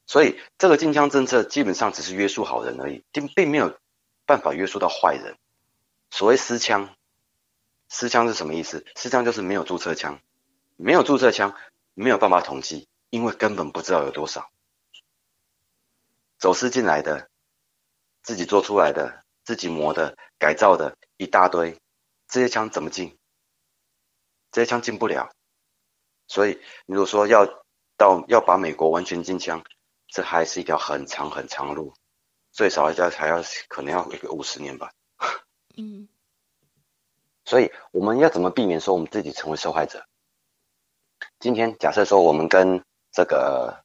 [0.05, 3.77] 所以这个禁枪政策基本上只是约束好人而已，并并没有
[4.25, 5.35] 办法约束到坏人。
[6.11, 6.95] 所谓私枪，
[7.89, 8.85] 私枪是什么意思？
[8.95, 10.21] 私枪就是没有注册枪，
[10.77, 11.53] 没有注册枪
[11.93, 14.49] 没有办法统计，因为根本不知道有多少。
[16.39, 17.27] 走私进来的，
[18.23, 21.77] 自己做出来的，自己磨的，改造的一大堆，
[22.29, 23.17] 这些枪怎么进？
[24.55, 25.29] 这些枪进不了。
[26.27, 27.45] 所以，如果说要
[27.97, 29.61] 到要把美国完全禁枪，
[30.07, 31.93] 这还是一条很长很长的路，
[32.53, 34.93] 最少要还要可能要一个五十年吧。
[35.75, 36.07] 嗯，
[37.43, 40.05] 所以我们要怎么避免说我们自己成为受害者？
[41.37, 43.83] 今天假设说我们跟这个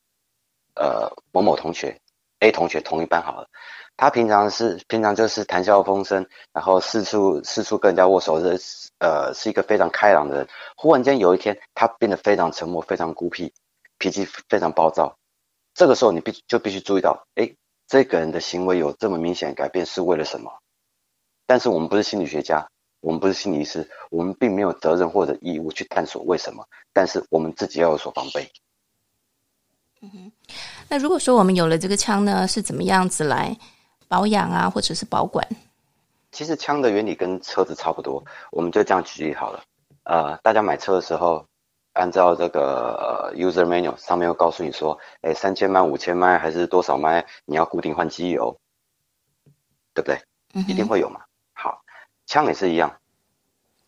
[0.76, 2.00] 呃某某同学
[2.40, 3.48] A 同学同一班好了，
[3.96, 8.59] 他平常是平常就是谈笑风生，然后四处四处跟人家握手的，
[8.98, 10.48] 呃，是一个非常开朗的人。
[10.76, 13.53] 忽然间有一天，他变得非常沉默，非常孤僻，
[13.98, 15.16] 脾气非常暴躁。
[15.74, 20.50] 这个时候你必就必须注意到，诶，这个人的行为有这么明显改变是为了什么？
[21.46, 22.68] 但是我们不是心理学家。
[23.03, 28.50] 我们不是心理医师，我们并没有责任或者义务去探索为什么，但是我们自己要有所防备。
[30.03, 30.33] 嗯哼，
[30.92, 33.57] 那如果说我们有了这个枪呢，是怎么样子来
[34.09, 35.46] 保养啊，或者是保管？
[36.33, 39.62] 其实枪的原理跟车子差不多，我们就这样举例好了。
[40.03, 41.46] 呃，大家买车的时候，
[41.92, 48.59] 按照这个呃 user manual 上面会告诉你说，哎，三千迈、五千迈还是多少迈，你要固定换机油，
[49.94, 50.20] 对不对？
[50.55, 51.20] 嗯，一定会有嘛。
[51.53, 51.83] 好
[52.26, 52.96] 枪也是一样，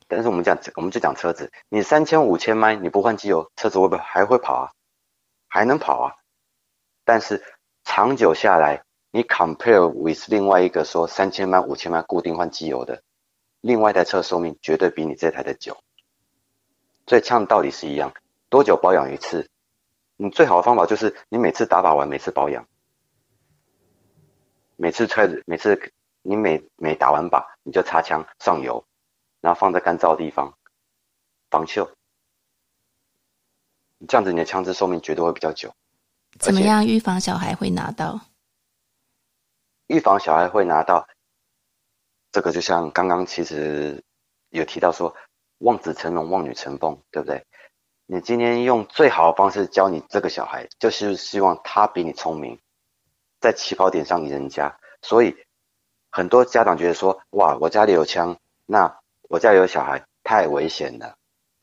[0.06, 4.70] 但是我们讲，我们就讲车子，你三千五千迈你不换机油，车子会不会还会跑啊？
[5.48, 6.14] 还能跑啊？
[7.04, 7.42] 但是
[7.84, 13.02] 长久下来，你 compare with 另外一个说三千万五千万固定换机油的，
[13.60, 15.76] 另外一台车寿命绝对比你这台的久。
[17.06, 18.12] 所以枪道理是一样，
[18.48, 19.48] 多久保养一次？
[20.16, 22.66] 你最好的方法就是你每次打靶完，每次保养，
[24.76, 25.92] 每次车子，每次。
[26.24, 28.84] 你每每打完靶，你就擦枪上油，
[29.40, 30.56] 然后放在干燥的地方
[31.50, 31.90] 防锈。
[34.06, 35.74] 这样子你的枪支寿命绝对会比较久。
[36.38, 38.20] 怎么样预防小孩会拿到？
[39.86, 41.06] 预防小孩会拿到，
[42.30, 44.02] 这个就像刚刚其实
[44.50, 45.14] 有提到说，
[45.58, 47.44] 望子成龙，望女成凤，对不对？
[48.06, 52.58] 你今天用最好的方式教你这个小孩，就是希望他比你聪明，
[53.40, 55.36] 在起跑点上赢人家，所以。
[56.14, 61.16] 很多家长觉得说，哇，我家里有枪，那我家里有小孩，太危险了，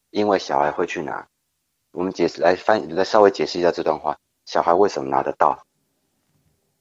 [0.10, 1.28] 因为小孩会去拿。
[1.92, 4.18] 我们解释来翻，来稍微解释一下这段话。
[4.50, 5.64] 小孩为什么拿得到？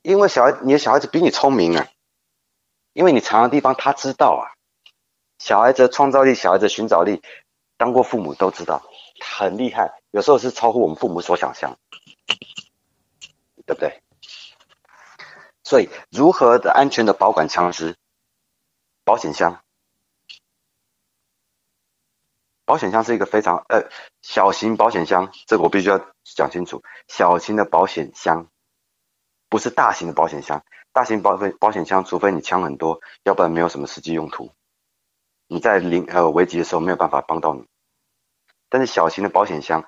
[0.01, 1.87] 因为小孩，你的小孩子比你聪明啊，
[2.95, 4.57] 因为你藏的地方他知道啊。
[5.39, 7.21] 小孩子的创造力，小孩子的寻找力，
[7.77, 8.83] 当过父母都知道，
[9.21, 11.77] 很厉害，有时候是超乎我们父母所想象，
[13.67, 14.01] 对不对？
[15.63, 17.97] 所以，如何的安全的保管枪支？
[19.05, 19.63] 保险箱，
[22.69, 23.89] 保险箱是一个非常呃
[24.21, 25.99] 小型保险箱，这个我必须要
[26.37, 26.83] 讲清楚。
[27.09, 28.51] 小型的保险箱
[29.49, 34.53] 不是大型的保险箱，大型保险保险箱，除非你枪很多，要不然没有什么实际用途。
[35.47, 37.67] 你在临呃危急的时候没有办法帮到你。
[38.69, 39.87] 但是小型的保险箱，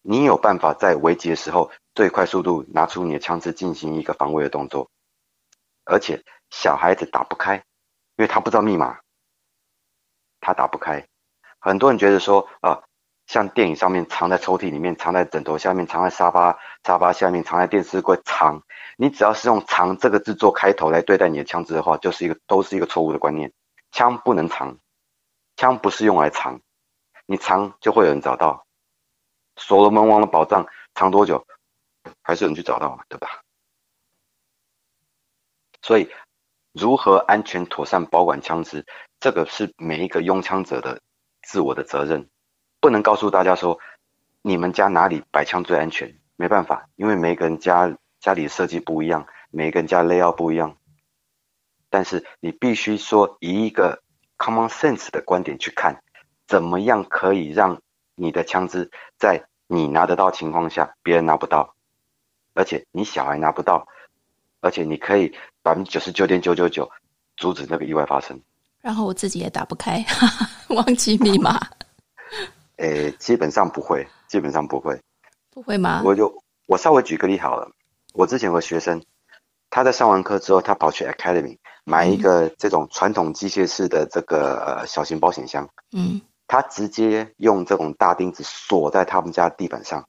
[0.00, 4.88] 你有办法在危急的时候最快速度拿出你的枪支进行一个防卫的动作。
[5.84, 9.00] 而且小孩子打不开，因为他不知道密码，
[10.40, 11.06] 他打不开。
[11.66, 12.84] 很多人觉得说啊，
[13.26, 18.62] 像电影上面藏在抽屉里面，藏在枕头下面，藏在沙发沙发下面，藏在电视柜藏。
[18.96, 23.52] 你只要是用“藏”这个字做开头来对待你的枪支的话，就是一个都是一个错误的观念。
[23.90, 24.78] 枪不能藏，
[25.56, 26.60] 枪不是用来藏，
[27.26, 28.64] 你藏就会有人找到。
[29.56, 31.44] 所罗门王的宝藏藏多久，
[32.22, 33.42] 还是有人去找到，对吧？
[35.82, 36.08] 所以，
[36.72, 38.86] 如何安全妥善保管枪支，
[39.18, 41.00] 这个是每一个拥枪者的
[41.46, 42.28] 自我的责任。
[42.80, 43.78] 不能告诉大家说，
[44.42, 50.76] 你们家哪里摆枪最安全，没办法，因为每个人家家里设计不一样，每个人家 layout 不一样。
[51.88, 54.02] 但是你必须说，以一个
[54.36, 56.02] common sense 的观点去看，
[56.46, 57.80] 怎么样可以让
[58.16, 61.74] 你的枪支在你拿得到情况下，别人拿不到，
[62.54, 63.86] 而且你小孩拿不到。
[64.60, 65.32] 而且你可以
[65.62, 66.90] 百分之九十九点九九九
[67.36, 68.40] 阻止那个意外发生，
[68.80, 70.04] 然后我自己也打不开，
[70.74, 71.58] 忘记密码。
[72.76, 75.00] 诶，基本上不会，基本上不会，
[75.50, 76.02] 不会吗？
[76.04, 77.70] 我就我稍微举个例好了。
[78.12, 79.02] 我之前有个学生，
[79.70, 85.68] 他在上完课之后，他跑去 Academy 买一个这种传统机械式的这个小型保险箱。
[85.92, 90.06] 嗯，他直接用这种大钉子锁在他们家地板上。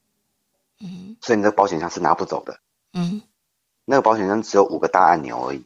[0.79, 2.59] 嗯，所以你的保险箱是拿不走的。
[2.93, 3.21] 嗯。
[3.85, 5.63] 那个保险箱只有五个大按钮而已。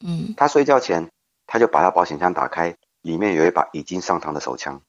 [0.00, 1.10] 嗯，他睡觉前，
[1.48, 4.80] 他就把他保险箱打开，里面有一把已经上膛的手枪。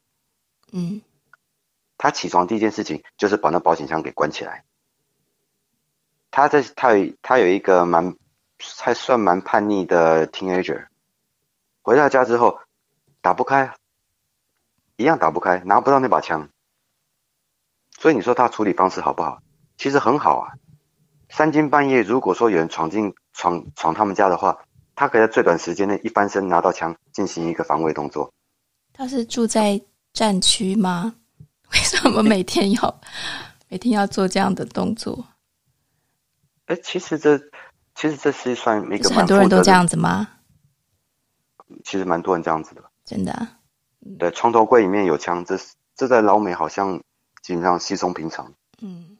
[0.71, 1.01] 嗯，
[1.97, 4.63] 他起床第一件事情就是把那保险箱给关起来。
[6.31, 8.15] 他在他有他有一个蛮
[8.79, 10.87] 还算蛮叛逆的 teenager，
[11.81, 12.59] 回到家之后
[13.21, 13.75] 打不开，
[14.95, 16.49] 一样打不开，拿不到那把枪。
[17.99, 19.43] 所以你说他处理方式好不好？
[19.77, 20.53] 其实很好啊。
[21.29, 24.65] 三更半夜，如果说有人闯进闯闯他们家的话，
[24.95, 28.31] 他可以在最短时间内一翻身拿到枪，进行一个防卫动作。
[28.93, 29.81] 他是住在
[30.13, 31.15] 战区吗？
[31.73, 33.01] 为什什么每天要
[33.69, 35.25] 每天要做这样的动作？
[36.65, 37.37] 哎，其实这
[37.95, 40.27] 其实这是算一个很多人都这样子吗？
[41.85, 43.57] 其实蛮多人这样子的，真的、啊。
[44.19, 45.57] 对，床头柜里面有枪，这
[45.95, 47.01] 这在老美好像
[47.41, 48.53] 基本上稀松平常。
[48.81, 49.17] 嗯，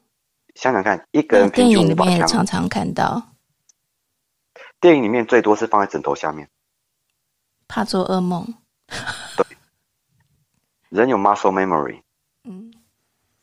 [0.55, 3.29] 想想看，一个人平均五把枪，电影里面常常看到。
[4.83, 6.49] 电影里面最多是放在枕头下面，
[7.69, 8.53] 怕做噩梦。
[9.37, 9.45] 对，
[10.89, 12.01] 人有 muscle memory。
[12.43, 12.73] 嗯，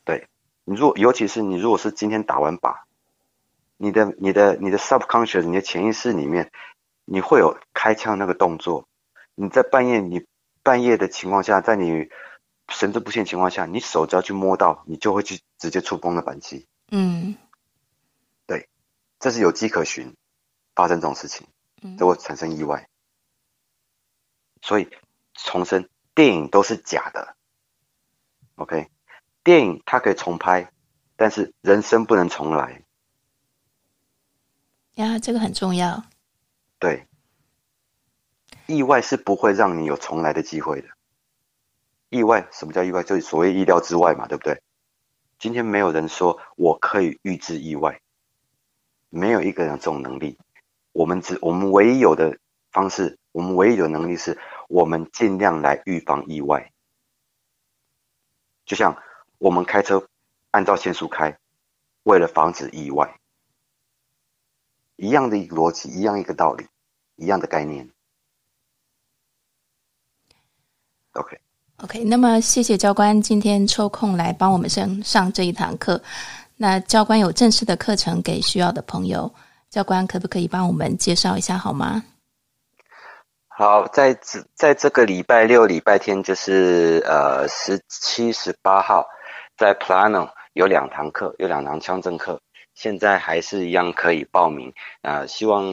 [0.04, 0.28] 对，
[0.64, 2.80] 你如果尤其是你如果是今天打完靶，
[3.78, 6.52] 你的你的你的 subconscious，你的潜意识里面，
[7.06, 8.86] 你会有开枪那个动作。
[9.34, 10.26] 你在半夜你。
[10.62, 12.10] 半夜的情况下，在你
[12.68, 16.66] 神志不清情况下，你手只要去摸到，你就会去直接触碰那扳机。
[16.90, 17.34] 嗯，
[18.46, 18.68] 对，
[19.18, 20.14] 这是有迹可循，
[20.74, 21.46] 发生这种事情，
[21.98, 22.82] 都会产生意外。
[22.82, 22.88] 嗯、
[24.62, 24.88] 所以
[25.34, 27.36] 重申，电影都是假的。
[28.56, 28.90] OK，
[29.42, 30.70] 电影它可以重拍，
[31.16, 32.84] 但是人生不能重来。
[34.94, 36.04] 呀，这个很重要。
[36.78, 37.06] 对。
[38.66, 40.88] 意外是不会让你有重来的机会的。
[42.08, 43.02] 意外，什么叫意外？
[43.02, 44.62] 就是所谓意料之外嘛，对不对？
[45.40, 48.00] 今天没有人说我可以预知意外，
[49.08, 50.38] 没有一个人有这种能力。
[50.92, 52.38] 我们只，我们唯一有的
[52.72, 54.38] 方式，我们唯一有能力是，
[54.68, 56.72] 我们尽量来预防意外。
[58.66, 58.96] 就像
[59.38, 60.08] 我们开车
[60.50, 61.38] 按照限速开，
[62.02, 63.18] 为了防止意外，
[64.96, 66.66] 一样的一个逻辑，一样一个道理，
[67.16, 67.90] 一样的概念。
[71.12, 76.00] OK，OK，那么谢谢教官今天抽空来帮我们上上这一堂课。
[76.56, 79.32] 那教官有正式的课程给需要的朋友，
[79.70, 82.02] 教官可不可以帮我们介绍一下好吗？
[83.46, 89.06] 好，在这在这个礼拜六、礼拜天，就是呃十七、十八号，
[89.56, 92.40] 在 Plano 有两堂课，有两堂枪政课，
[92.74, 95.64] 现在还是一样可以报名啊、希望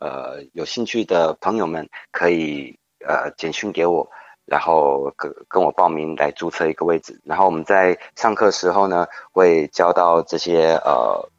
[0.00, 4.06] 呃有兴趣的朋友们可以呃简讯给我。
[4.46, 11.29] 然后跟跟我报名来注册一个位置，然后我们在上课时候呢，会教到这些呃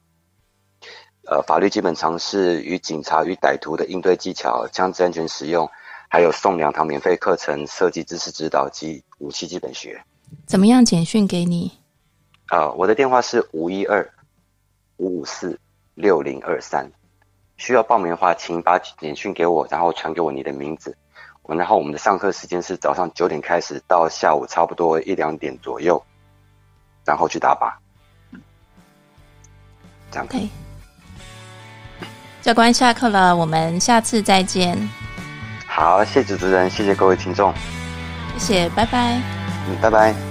[1.26, 5.69] 呃法律基本常识与警察与歹徒的应对技巧、枪支安全使用，
[6.09, 10.03] 还有送两堂免费课程，射击知识指导及武器基本学。
[10.45, 11.72] 怎么样简讯给你？
[12.47, 14.09] 啊、呃，我的电话是五一二
[14.97, 15.59] 五五四
[15.93, 16.91] 六零二三，
[17.57, 20.97] 需要报名的话，请把简讯给我，然后传给我你的名字。
[21.47, 26.01] 然后我们的上课时间是早上九点开始，到下午差不多一两点左右，
[27.03, 27.74] 然后去打靶。
[30.09, 30.26] 这样。
[30.26, 30.47] OK，
[32.42, 34.78] 教官下课了，我们下次再见。
[35.68, 37.54] 好，谢谢主持人，谢谢各位听众。
[38.38, 39.22] 谢谢，拜拜。
[39.70, 40.30] 嗯，拜拜。